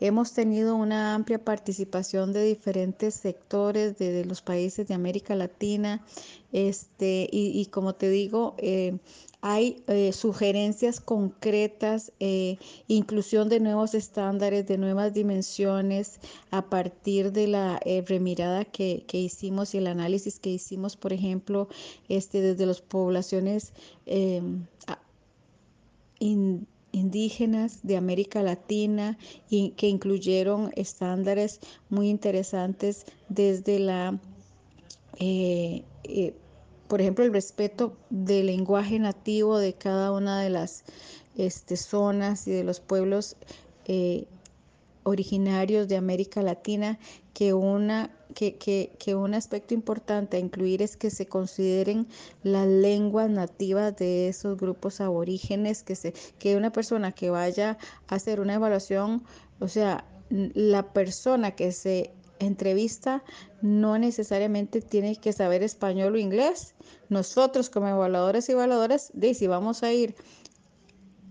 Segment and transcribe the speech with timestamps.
[0.00, 6.04] hemos tenido una amplia participación de diferentes sectores de, los países de América Latina.
[6.52, 8.96] Este, y, como te digo, eh,
[9.40, 16.20] hay eh, sugerencias concretas, eh, inclusión de nuevos estándares, de nuevas dimensiones
[16.50, 21.68] a partir de la remirada que, hicimos y el análisis que hicimos, por ejemplo,
[22.08, 23.72] este, desde las poblaciones
[27.18, 29.18] indígenas de América Latina
[29.50, 31.58] y que incluyeron estándares
[31.90, 34.20] muy interesantes desde la,
[35.18, 36.34] eh, eh,
[36.86, 40.84] por ejemplo, el respeto del lenguaje nativo de cada una de las
[41.36, 43.36] este, zonas y de los pueblos
[43.86, 44.26] eh,
[45.08, 46.98] originarios de América Latina,
[47.34, 52.06] que, una, que, que, un aspecto importante a incluir es que se consideren
[52.42, 58.14] las lenguas nativas de esos grupos aborígenes, que, se, que una persona que vaya a
[58.14, 59.24] hacer una evaluación,
[59.60, 63.24] o sea, la persona que se entrevista
[63.62, 66.74] no necesariamente tiene que saber español o inglés.
[67.08, 70.14] Nosotros como evaluadores y evaluadoras, de si vamos a ir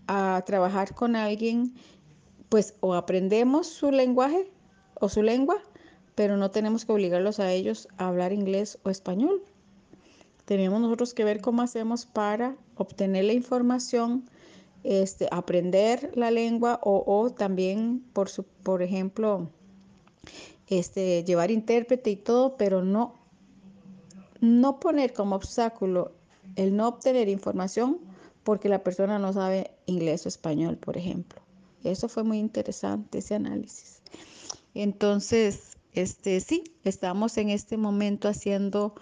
[0.08, 1.75] a trabajar con alguien
[2.50, 4.50] pues o aprendemos su lenguaje
[5.00, 5.62] o su lengua,
[6.16, 9.44] pero no tenemos que obligarlos a ellos a hablar inglés o español.
[10.45, 14.30] Tenemos nosotros que ver cómo hacemos para obtener la información,
[14.84, 19.50] este, aprender la lengua o, también, por, su, por ejemplo,
[20.67, 23.14] este, llevar intérprete y todo, pero no,
[24.39, 26.14] no poner como obstáculo
[26.56, 28.00] el no obtener información
[28.44, 31.42] porque la persona no sabe inglés o español, por ejemplo.
[31.91, 34.02] Eso fue muy interesante, ese análisis.
[34.73, 38.95] Entonces, este, sí, estamos en este momento haciendo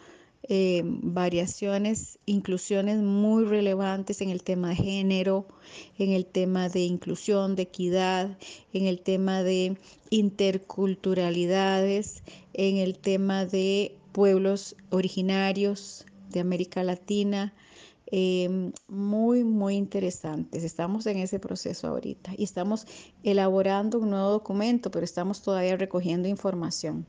[0.48, 5.48] eh, variaciones, inclusiones muy relevantes en el tema de género,
[5.98, 8.38] en el tema de inclusión, de equidad,
[8.72, 9.76] en el tema de
[10.12, 12.22] interculturalidades,
[12.54, 17.56] en el tema de pueblos originarios de América Latina,
[18.08, 20.64] Em, muy, muy interesantes.
[20.64, 22.86] Estamos en ese proceso ahorita y estamos
[23.24, 27.08] elaborando un nuevo documento, pero estamos todavía recogiendo información.